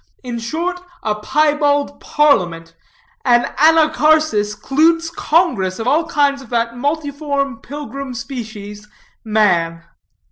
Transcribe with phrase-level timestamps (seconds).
[0.23, 2.73] In short, a piebald parliament,
[3.23, 8.87] an Anacharsis Cloots congress of all kinds of that multiform pilgrim species,
[9.23, 9.83] man.